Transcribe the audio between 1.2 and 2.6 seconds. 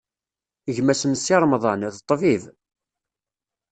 Si Remḍan, d ṭṭbib.